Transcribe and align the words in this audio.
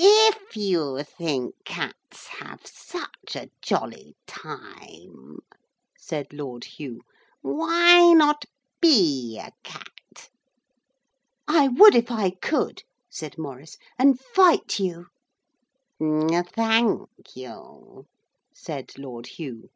'If 0.00 0.56
you 0.56 1.02
think 1.02 1.56
cats 1.64 2.28
have 2.28 2.64
such 2.64 3.34
a 3.34 3.50
jolly 3.60 4.14
time,' 4.28 5.40
said 5.98 6.32
Lord 6.32 6.62
Hugh, 6.64 7.00
'why 7.42 8.12
not 8.12 8.44
be 8.80 9.38
a 9.40 9.50
cat?' 9.64 10.30
'I 11.48 11.68
would 11.78 11.96
if 11.96 12.12
I 12.12 12.30
could,' 12.30 12.84
said 13.10 13.38
Maurice, 13.38 13.76
'and 13.98 14.20
fight 14.20 14.78
you' 14.78 15.08
'Thank 15.98 17.08
you,' 17.34 18.06
said 18.54 18.96
Lord 18.98 19.26
Hugh. 19.26 19.68